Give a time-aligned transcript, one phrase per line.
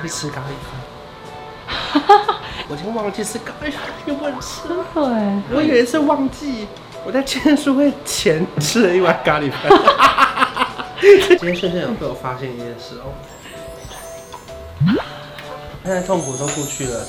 [0.00, 0.80] 去吃咖喱饭。
[2.68, 4.68] 我已经忘记吃咖喱饭，又不能吃。
[4.68, 5.02] 对，
[5.56, 6.66] 我有一次忘记
[7.04, 9.60] 我在签书会前吃了一碗咖喱饭。
[11.00, 13.12] 今天瞬间有被我发现一件事哦。
[15.82, 17.04] 现在痛苦都过去了，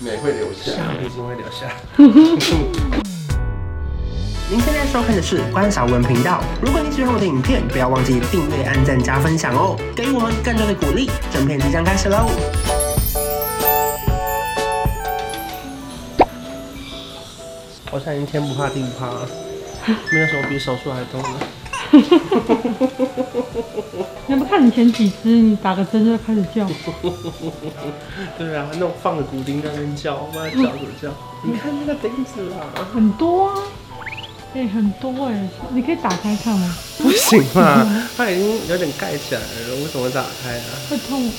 [0.00, 0.72] 美会留下，
[1.02, 1.66] 一定会留下。
[4.52, 6.38] 您现在收看的是关少文频道。
[6.60, 11.10] 如果你喜欢我的影片，不要忘记订阅、按赞、加分享哦，给予我们更多的鼓励。
[11.30, 12.26] 整片即将开始喽！
[17.90, 19.26] 我现在已经天不怕地不怕了，
[20.12, 21.28] 没有什么比手术还痛的。
[24.26, 26.68] 你不看你前几只，你打个针就开始叫。
[28.36, 31.08] 对啊，那种放个骨钉在那边叫，妈叫什么叫？
[31.42, 33.54] 你看那个钉子啊，很多啊。
[34.54, 36.76] 哎、欸，很多哎、欸，你可以打开看吗？
[36.98, 39.46] 不行嘛， 它已经有点盖起来了，
[39.82, 40.64] 为什么会打开啊？
[40.90, 41.32] 会痛吗？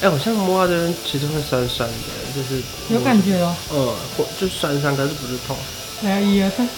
[0.00, 1.94] 哎、欸，我现在摸到这边其实会酸酸的，
[2.36, 3.52] 就是有感觉哦。
[3.72, 5.56] 嗯，或就酸酸，可是不是痛。
[6.02, 6.68] 来啊，一二三。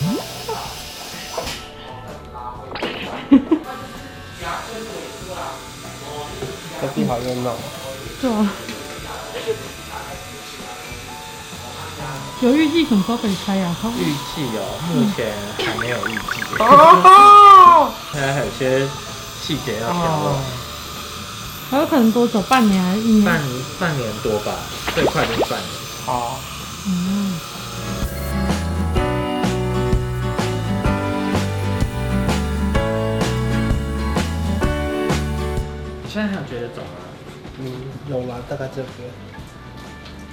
[6.80, 7.54] 隔 壁好热闹。
[8.22, 8.52] 对啊。
[12.42, 13.90] 有预计什么时候可以开牙套？
[13.90, 16.40] 预计哦，目前还没有预计。
[16.58, 17.92] 哦。
[18.12, 18.88] 现在还有些
[19.42, 20.34] 细节要调整。
[21.70, 22.40] 还有可能多久？
[22.42, 23.24] 半年还是一年？
[23.26, 23.42] 半
[23.78, 24.54] 半年多吧，
[24.94, 25.68] 最快就是半年。
[26.06, 26.40] 好。
[26.86, 27.38] 嗯。
[36.02, 36.90] 你现在还有觉得肿吗？
[37.58, 37.70] 嗯，
[38.08, 38.88] 有啦，大概这个。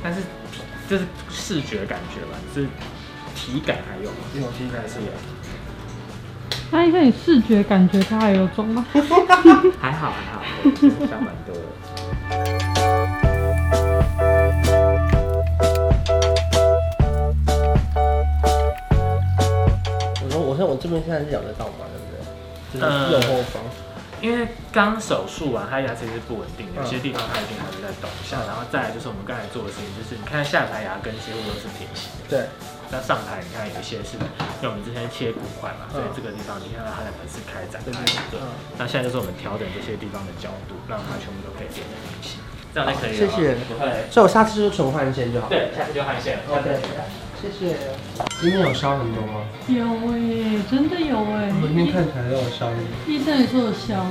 [0.08, 0.22] 但是。
[0.89, 2.67] 就是视觉感觉吧，就是
[3.36, 4.17] 体感还有吗？
[4.33, 5.11] 这种体感是有。
[6.72, 8.88] 那医生，你视觉感觉它还有肿吗？
[9.81, 10.41] 还好还好，
[11.09, 11.61] 想蛮多的。
[20.23, 21.84] 我说，我说我这边现在是咬得到吗？
[22.72, 22.79] 对不对？
[22.79, 23.62] 就是右后方。
[23.62, 23.87] 呃
[24.22, 28.41] 因为刚手术完，他牙齿是不稳定的，有些地方他一定还是在动一下。
[28.47, 32.29] 然后再来就是我们刚才做的事情，就是你看下排牙根几乎都是平行的。
[32.29, 32.47] 对。
[32.89, 38.31] 那上排你看有一些是，因为我们之前切骨块嘛，所以这个地方你看到它两个是开展开的。
[38.31, 38.39] 对。
[38.79, 42.39] 那现在就是我们调整这些地方的角度，让它全部都可以变得平行。
[42.73, 43.17] 这样就可以了。
[43.19, 43.59] 谢谢。
[43.67, 44.07] 不会。
[44.09, 45.49] 所以我下次就是纯换线就好。
[45.51, 46.39] 对，下次就换线。
[46.47, 46.79] OK。
[47.42, 47.75] 谢谢。
[48.42, 49.46] 今天有烧很多吗？
[49.68, 51.53] 有哎、欸，真的有哎、欸。
[51.62, 52.70] 今天看起来都有烧。
[53.08, 54.06] 医生也说有烧。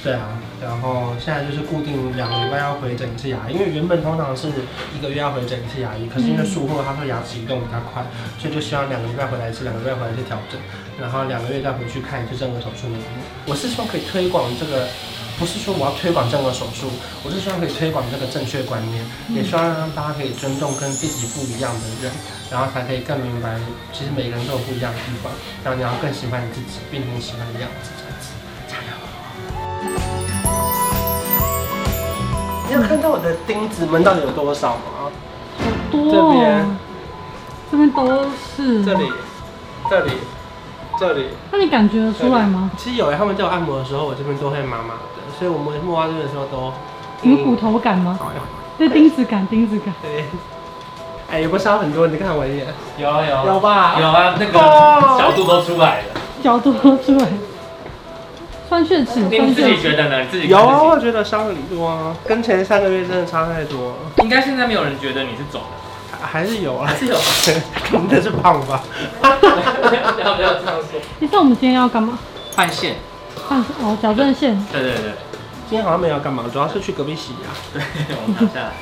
[0.00, 4.46] 对啊，然后现在就是固定两个礼拜要回诊一次牙，因为原本通常是
[4.96, 8.06] 一个月要回诊一次牙医，可是因为术后他说牙齿移动比较快，
[8.38, 10.60] 所以就希望两个礼拜回来一次，两个礼拜回来一次调整，
[11.00, 12.86] 然后两个月再回去看一次正颌手术。
[13.44, 14.86] 我是希望可以推广这个，
[15.38, 16.90] 不是说我要推广这样的手术，
[17.22, 22.12] 我是希望可以推广这个正确观念，也希望让大家可以尊重跟自己不一样的人，
[22.50, 23.56] 然后才可以更明白，
[23.92, 25.30] 其实每个人都有不一样的地方，
[25.62, 27.90] 然后你要更喜欢你自己，变成你喜欢的样子。
[28.66, 28.90] 加油
[32.68, 34.82] 你有看到我的钉子们到底有多少吗？
[35.56, 36.10] 好多、哦。
[36.10, 36.76] 这边，
[37.70, 38.24] 这边都
[38.56, 38.84] 是。
[38.84, 39.12] 这里，
[39.88, 40.12] 这里，
[40.98, 41.28] 这里。
[41.52, 42.70] 那你感觉得出来吗？
[42.76, 46.72] 其实有哎，他们在我按摩的时候，我这边都会麻麻的，所以我们摸到这边的时候都。
[47.22, 48.18] 有骨头感吗？
[48.78, 49.92] 对，钉子感，钉子感。
[50.02, 50.24] 对。
[51.30, 52.06] 哎，有没有烧很多？
[52.06, 52.66] 你看我一眼。
[52.96, 53.46] 有有。
[53.54, 53.96] 有吧？
[54.00, 56.20] 有啊，那个角度都出来了。
[56.42, 57.26] 角度都出来。
[58.68, 60.20] 酸血齿，你自己觉得呢？
[60.20, 63.94] 你自己有啊，我觉得伤很多啊，跟前三个月真的差太多了。
[64.22, 65.60] 应该现在没有人觉得你是肿
[66.12, 67.16] 的，还是有啊，还是有，
[67.90, 68.82] 可能是胖吧。
[69.20, 69.26] 不
[70.22, 71.00] 要不要这样说。
[71.18, 72.18] 你说，我们今天要干嘛？
[72.54, 72.96] 换线。
[73.48, 74.54] 换哦，矫正线。
[74.70, 75.12] 对对对。
[75.68, 77.50] 今天好像没有要干嘛，主要是去隔壁洗牙。
[77.74, 77.82] 对，
[78.16, 78.72] 我们拿下来。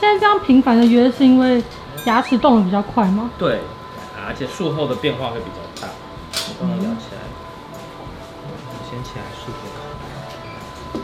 [0.00, 1.62] 现在这样频繁的约是因为
[2.04, 3.30] 牙齿动得比较快吗？
[3.38, 3.60] 对，
[4.26, 5.92] 而且术后的变化会比较大。
[6.58, 7.22] 我刚刚咬起来。
[8.90, 11.00] 先起来漱口。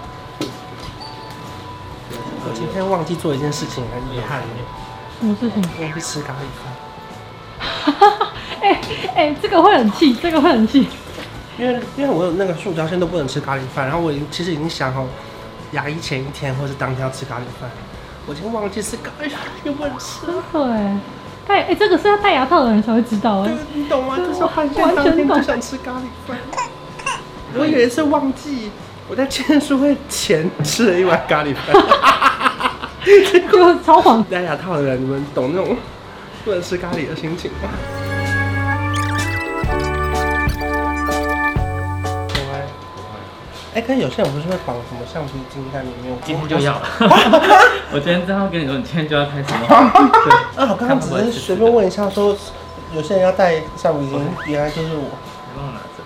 [2.45, 4.43] 我今天忘记做一件事情，很遗憾。
[5.21, 5.63] 什么事情？
[5.81, 6.66] 忘记吃咖喱饭。
[7.61, 8.33] 哈哈哈！
[8.61, 8.81] 哎
[9.15, 10.89] 哎，这个会很气，这个会很气。
[11.59, 15.05] 因为因为我有那个塑胶线都不能吃咖喱饭，然后我已经其实已经想好
[15.72, 17.69] 牙医前一天或是当天要吃咖喱饭，
[18.27, 20.21] 我已经忘记吃咖喱饭，又不能吃。
[20.53, 20.63] 对，
[21.49, 23.51] 戴哎，这个是要戴牙套的人才会知道哎。
[23.75, 24.16] 你懂吗？
[24.16, 26.39] 就是完全不想吃咖喱饭。
[27.55, 28.71] 我有一次忘记
[29.09, 31.75] 我在签书会前吃了一碗咖喱饭，
[33.51, 34.22] 就超黄。
[34.25, 35.77] 戴牙套的人，你们懂那种
[36.45, 37.69] 不能吃咖喱的心情吗？
[43.78, 46.13] 哎，可是有些人不是会绑什么橡皮筋在里面？
[46.25, 46.83] 今天就要了。
[47.95, 49.66] 我今天正好跟你说，你今天就要开什么？
[50.25, 50.65] 对。
[50.65, 52.36] 啊，我刚刚只是随便问一下，说
[52.92, 55.03] 有些人要带橡皮筋，原来就是我。
[55.04, 56.03] 你帮我拿着。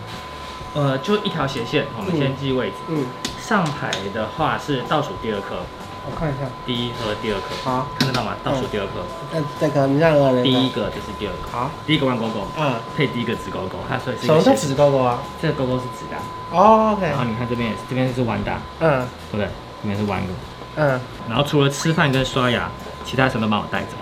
[0.74, 2.74] 呃，就一条斜线，我们先记位置。
[2.88, 3.06] 嗯。
[3.40, 5.56] 上排的话是倒数第二颗。
[6.04, 8.34] 我看一下，第一颗、第二颗，好，看得到吗？
[8.42, 10.42] 倒数第二颗，那，这个你让我来。
[10.42, 14.26] 第一个就是第二个，好，第一个弯勾勾，嗯，配第一个直勾勾，它所以是。
[14.26, 15.20] 什么叫直勾勾啊？
[15.40, 16.16] 这个勾勾是直的。
[16.50, 17.06] 哦，OK。
[17.06, 19.46] 然后你看这边也是，这边是弯的，嗯，对不对？
[19.82, 20.28] 这边是弯的，
[20.76, 21.00] 嗯。
[21.28, 22.68] 然后除了吃饭跟刷牙，
[23.04, 23.94] 其他什么都帮我带走。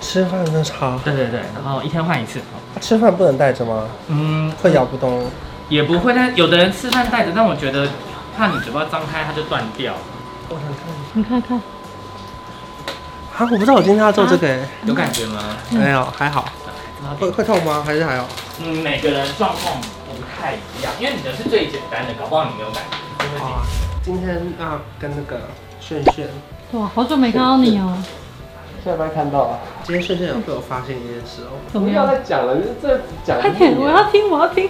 [0.00, 0.98] 吃饭跟刷？
[1.04, 2.40] 对对对，然后一天换一次。
[2.80, 3.84] 吃饭不能带着吗？
[4.06, 5.26] 嗯，会咬不动。
[5.68, 7.86] 也不会，但有的人吃饭带着，但我觉得
[8.38, 9.94] 怕你嘴巴张开，它就断掉。
[10.48, 10.82] 我想看，
[11.14, 11.58] 你看看。
[13.36, 15.42] 啊，我不知道我今天要做这个，有感觉吗？
[15.70, 16.48] 没有，还好。
[17.20, 17.82] 会会痛吗？
[17.86, 18.26] 还是还好？
[18.60, 23.44] 嗯，每个人状况不太一样，因为你的是最简单的，搞不好你没有感觉。
[23.44, 23.62] 啊，
[24.02, 25.42] 今天啊，跟那个
[25.80, 26.28] 炫炫。
[26.72, 27.96] 哇，好久没看到你哦。
[28.82, 29.58] 现在不看到啊。
[29.84, 31.54] 今天炫炫有被我发现一件事哦。
[31.72, 33.40] 不要再讲了，这讲。
[33.40, 34.68] 快点，我要听，我要听。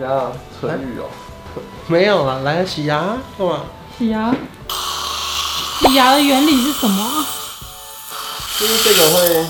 [0.00, 0.32] 怎样？
[0.58, 1.04] 唇语哦？
[1.86, 3.60] 没有了，来洗牙，干嘛？
[3.98, 4.34] 洗牙。
[5.80, 7.26] 洗牙的原理是什么？
[8.58, 9.46] 就是这个会，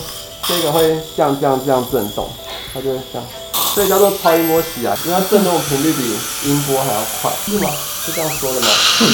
[0.49, 2.29] 这个会这样这样这样震动，
[2.75, 3.29] 它就会这样，
[3.77, 6.03] 所以叫做超音波洗牙，因为它震动频率比
[6.51, 7.71] 音波还要快，是吗？
[8.05, 8.67] 是这样说的吗？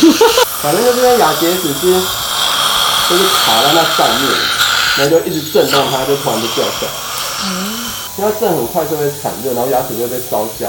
[0.65, 1.93] 反正就是那牙结石是，
[3.11, 4.31] 就是卡在那上面，
[4.97, 6.93] 然后就一直震动它，就突然就掉下来。
[7.45, 7.85] 嗯。
[8.17, 10.67] 因为它震很快就会产热，然后牙齿就会被烧焦，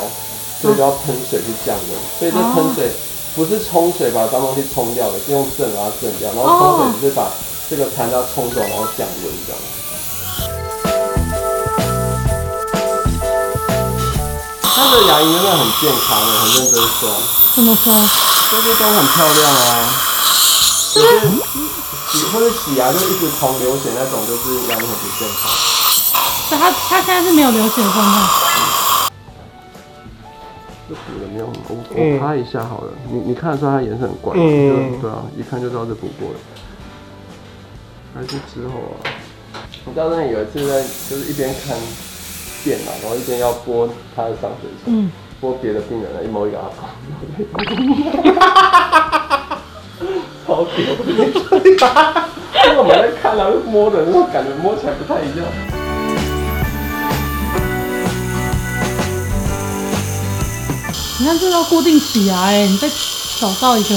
[0.62, 1.90] 所以就要喷水去降温。
[2.20, 2.92] 所以这喷水
[3.36, 7.30] 不是冲水把脏东西冲掉的，是用震把它震掉，然后冲水只是把
[7.70, 9.62] 这个残渣冲走，然后降温这样。
[14.64, 17.10] 他的牙龈真的很健康的，很认真说。
[17.56, 17.94] 怎么说？
[18.50, 19.60] 这些都很漂亮啊。
[20.94, 21.06] 就是
[22.12, 25.52] 洗或者洗牙就一直狂流血那种，就是牙龈很不健康。
[26.50, 28.47] 他他现在是没有流血的状态。
[30.88, 32.94] 这补的没有很多，我拍一下好了。
[33.12, 36.40] 你你看得出来它颜色很怪，嗯，对啊，一看就知道是补过的。
[38.16, 38.96] 还是之后啊？
[39.86, 41.78] 我到那里有一次在，就是一边看
[42.64, 46.64] 电脑，然后一边要播他的上水车，嗯，播别的病人 的一摸一样。
[46.64, 46.86] 哈哈
[48.40, 48.50] 哈
[48.80, 49.10] 哈
[49.50, 49.62] 哈！
[50.48, 50.78] 超屌！
[52.66, 55.46] 因为我们在看啊，摸的那种感觉摸起来不太一样。
[61.20, 62.88] 你看，这要固定洗牙哎，你再
[63.40, 63.96] 找到一个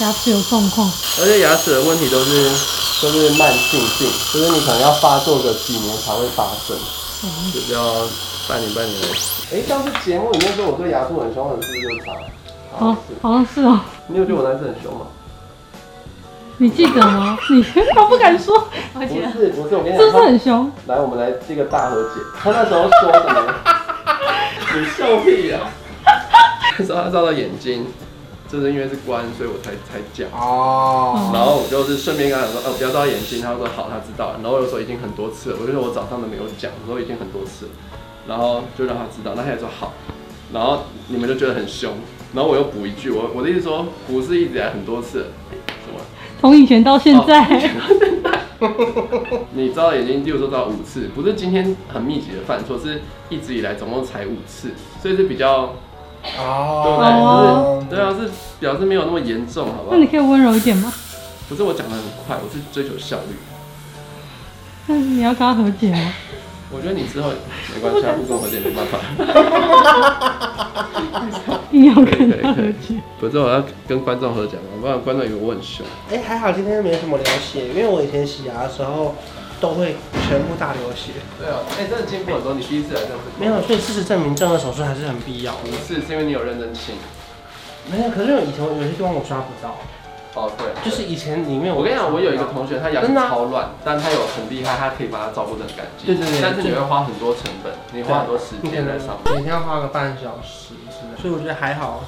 [0.00, 0.90] 牙齿有状况，
[1.20, 2.50] 而且牙齿的问题都是
[3.02, 6.74] 都是慢性性，就是你可能要发作个几年才会发生，
[7.22, 8.08] 嗯、就要
[8.48, 9.08] 半年半年的。
[9.52, 12.12] 哎、欸，上次节目里面说我对牙齿很凶，是不是就查？
[12.78, 13.78] 好，好像是哦。
[14.06, 15.06] 你有觉得我那次很凶吗？
[16.56, 17.38] 你记得吗？
[17.50, 17.62] 你
[17.94, 18.66] 他不敢说。
[18.94, 20.72] 不是不是，我跟你讲，是不是很凶？
[20.86, 22.20] 来，我们来这个大和解。
[22.42, 23.54] 他那时候说什么？
[24.74, 25.68] 你笑屁呀、啊！
[26.78, 27.86] 那时候他照到眼睛，
[28.48, 30.28] 就是因为是关，所以我才才讲。
[30.32, 31.30] 哦。
[31.32, 33.40] 然后我就是顺便跟他说，哦，不要照到眼睛。
[33.40, 34.40] 他说好，他知道了。
[34.42, 37.72] 然后我就说已经很多次了，我就说我早上都没有讲，我说已经很多次了。
[38.28, 39.92] 然后就让他知道，那他也说好。
[40.52, 41.92] 然后你们就觉得很凶。
[42.34, 45.26] 然后我又补一句，我我的意思说不是一直来很多次了，
[45.84, 46.00] 什么？
[46.40, 47.70] 从以前到现在。
[48.58, 54.70] 哦、 你照到眼睛，例如说照五次，不是今天很密集的犯错，是一直以来总共才五次，
[55.02, 55.74] 所以是比较。
[56.38, 57.08] 哦，对不对？
[57.10, 58.30] 哦、是，对啊，是
[58.60, 59.96] 表示没有那么严重，好不好？
[59.96, 60.92] 那你可以温柔一点吗？
[61.48, 63.36] 不是我讲的很快，我是追求效率。
[64.88, 66.12] 但是你要跟他和解吗？
[66.72, 67.30] 我觉得你之后
[67.72, 68.98] 没关系，不跟我和解没办法。
[71.70, 73.00] 你要跟他和解？
[73.20, 74.62] 不是我要跟观众和解吗？
[74.80, 75.86] 不然观众以为我很凶。
[76.10, 79.14] 哎、欸，还好今天没什么流血，因为我以前洗牙的时候。
[79.60, 79.96] 都会
[80.28, 81.12] 全部大流血。
[81.38, 82.54] 对啊，哎、欸，真的进步很多。
[82.54, 83.24] 你第一次来这样子。
[83.38, 85.58] 没有，所以事实证明，正颌手术还是很必要的。
[85.64, 86.94] 不是，是因为你有认真清。
[87.90, 89.76] 没有，可是以前有些地方我抓不到。
[90.34, 96.04] 哦，对，就是以前里面我，我跟你讲，我有一个同学，他牙齿超乱，但他有很厉害，他可以把它照顾得很干净。
[96.04, 96.42] 对对对。
[96.42, 99.34] 但是你会花很多成本，你花很多时间在上面。
[99.34, 101.16] 每天要花个半小时，是的。
[101.22, 102.04] 所以我觉得还好。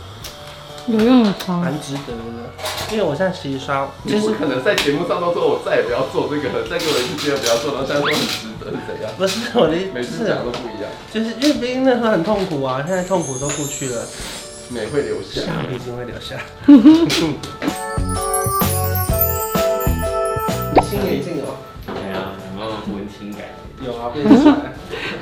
[0.88, 2.48] 有用有差，蛮值得的。
[2.90, 9.12] 因为我现在洗刷，就是可能在节目上都说我再也不要做这个了， 再给我一次机会不要做，然后现在说很值得是怎样？
[9.18, 10.88] 不是我的，每次讲都不一样。
[11.12, 14.06] 就是因为毕竟那时候很痛苦啊，现在痛苦都过去了，
[14.70, 16.40] 美会留下，橡皮筋会留下。
[20.88, 21.60] 心也静哦。
[21.84, 23.42] 对啊，有没有文青感？
[23.84, 24.52] 有啊，变帅，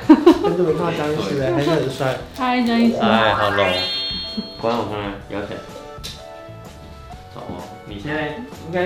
[0.07, 0.57] 很。
[0.57, 2.17] 久没看到张医师了，还是很帅。
[2.37, 2.97] 嗨，张医师。
[3.01, 3.67] 哎，好冷。
[4.59, 5.59] 关我看看，摇起来。
[7.35, 8.85] 哦，你现在应该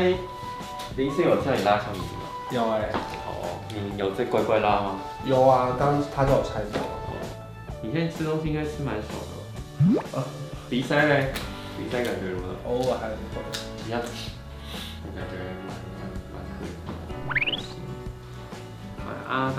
[0.98, 2.24] 林医师有叫你拉橡皮吗？
[2.52, 2.90] 有哎。
[3.28, 5.00] 哦，你有在乖乖拉吗？
[5.26, 6.82] 有啊，刚他叫我拆掉。
[6.82, 7.16] 哦，
[7.82, 9.32] 你现在吃东西应该吃蛮少的。
[10.20, 10.24] 啊，
[10.70, 11.34] 鼻塞嘞？
[11.78, 12.54] 鼻塞感觉如何？
[12.70, 13.42] 偶尔还是会。
[13.88, 14.00] 一样。
[15.04, 15.34] 我感觉
[15.66, 15.74] 蛮
[16.32, 17.52] 蛮蛮可以
[19.28, 19.58] 啊他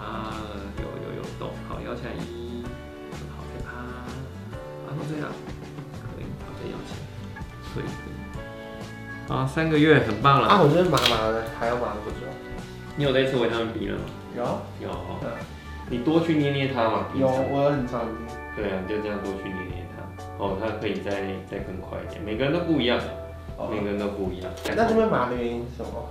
[0.00, 0.34] 啊，
[0.78, 2.18] 有有有动，好，摇起来一，
[5.10, 5.28] 这样，
[6.14, 7.42] 可以，好，再摇起来，
[7.74, 9.32] 可以可以。
[9.32, 10.48] 啊，三个月很棒了。
[10.48, 12.26] 啊，我觉得麻麻的，还要麻多久？
[12.96, 14.04] 你有在吃维他命 B 了吗？
[14.36, 14.42] 有
[14.86, 14.90] 有。
[15.20, 15.30] 对。
[15.88, 17.06] 你多去捏捏它嘛。
[17.14, 18.34] 有，我很常捏。
[18.56, 20.24] 对啊，就这样多去捏捏它。
[20.38, 21.10] 哦，它可以再
[21.50, 22.98] 再更快一点，每个人都不一样。
[23.70, 24.50] 每个人都不一样。
[24.74, 26.08] 那这边麻的原因是什么？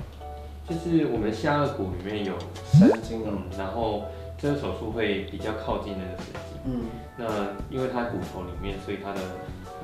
[0.70, 2.34] 就是我们下颚骨里面有
[2.72, 4.06] 神经，嗯，然后
[4.42, 6.28] 这个手术会比较靠近那个神
[6.64, 6.86] 经，嗯，
[7.18, 7.26] 那
[7.70, 9.20] 因为它骨头里面，所以它的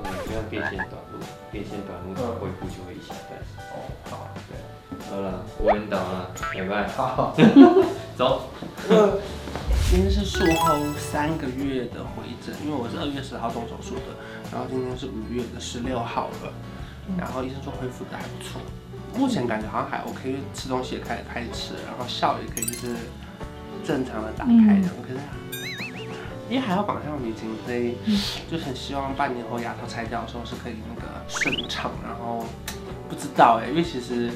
[0.02, 1.18] 嗯，就像变线短路，
[1.52, 3.60] 变线短路的恢复就会一下暂时。
[3.72, 4.56] 哦，好，对，
[5.10, 6.88] 好了，我先倒了，拜拜。
[6.96, 7.36] 好，
[8.16, 8.48] 走。
[9.88, 14.16] 今天是术后三个月的回诊，因为我是二月十号动手术的，
[14.50, 16.52] 然后今天是五月的十六号了，
[17.16, 18.60] 然后医生说恢复的还不错。
[19.14, 22.96] 目前感觉好像还 OK，因为吃东西也开始开始吃，然后笑也可以就是
[23.86, 24.90] 正常的打开这样。
[25.06, 25.20] 可是
[26.48, 27.96] 因为还要绑橡皮筋，所以
[28.50, 31.90] 就很希望半年后牙套拆掉的时候是可以那个顺畅。
[32.04, 32.44] 然后
[33.08, 34.30] 不知道哎，因为其实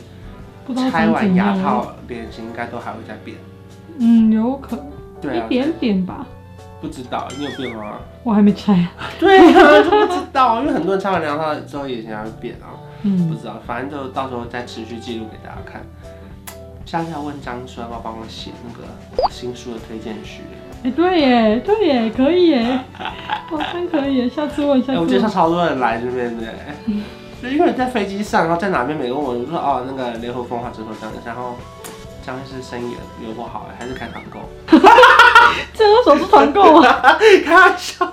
[0.90, 3.36] 拆完牙套脸型应该都还会再变。
[3.98, 4.86] 嗯，有可能。
[5.20, 6.26] 对啊，一点点吧。
[6.80, 7.98] 不知道你有变吗？
[8.24, 8.88] 我还没拆。
[9.20, 12.72] 对啊，就不知道，因为很多人拆完牙套之后眼型还会变啊。
[13.02, 15.82] 嗯，不知道，反正就到时候再持续记录给大家看。
[16.90, 18.82] 下次要问张叔要不要帮我写那个
[19.30, 20.40] 新书的推荐序。
[20.82, 22.80] 哎，对耶，对耶，可以耶，
[23.48, 24.28] 好像可以耶。
[24.28, 24.94] 下次问一下。
[24.94, 26.46] 我介绍超多人来这边的，
[27.40, 31.54] 就因为你在飞机上，然后在哪边没问我，我说哦那个联合风华之后这样，然后
[32.26, 34.40] 张医师生意有多好哎，还是开团购。
[35.72, 37.16] 这个手是团购啊？
[37.46, 38.12] 开玩笑。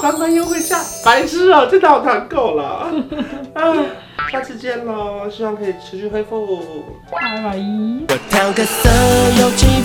[0.00, 2.90] 三班优惠价，白痴哦、喔，这套团购了。
[3.52, 3.74] 啊，
[4.30, 6.84] 下次见喽，希望可以持续恢复。
[7.10, 7.56] 拜拜。
[8.08, 8.90] 我调个色
[9.40, 9.82] 有气